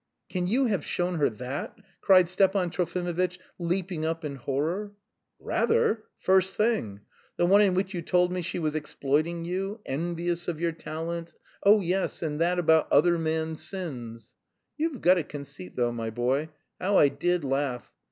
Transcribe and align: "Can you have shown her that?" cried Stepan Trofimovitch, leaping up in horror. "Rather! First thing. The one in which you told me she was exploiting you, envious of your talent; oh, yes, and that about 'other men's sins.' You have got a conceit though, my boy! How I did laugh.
"Can 0.29 0.47
you 0.47 0.65
have 0.65 0.83
shown 0.83 1.19
her 1.19 1.29
that?" 1.29 1.77
cried 2.01 2.27
Stepan 2.27 2.71
Trofimovitch, 2.71 3.37
leaping 3.59 4.03
up 4.03 4.25
in 4.25 4.35
horror. 4.35 4.93
"Rather! 5.37 6.05
First 6.17 6.57
thing. 6.57 7.01
The 7.37 7.45
one 7.45 7.61
in 7.61 7.75
which 7.75 7.93
you 7.93 8.01
told 8.01 8.31
me 8.31 8.41
she 8.41 8.57
was 8.57 8.73
exploiting 8.73 9.45
you, 9.45 9.79
envious 9.85 10.47
of 10.47 10.59
your 10.59 10.71
talent; 10.71 11.35
oh, 11.61 11.81
yes, 11.81 12.23
and 12.23 12.41
that 12.41 12.57
about 12.57 12.91
'other 12.91 13.19
men's 13.19 13.61
sins.' 13.63 14.33
You 14.75 14.91
have 14.91 15.01
got 15.01 15.19
a 15.19 15.23
conceit 15.23 15.75
though, 15.75 15.91
my 15.91 16.09
boy! 16.09 16.49
How 16.79 16.97
I 16.97 17.07
did 17.09 17.43
laugh. 17.43 17.91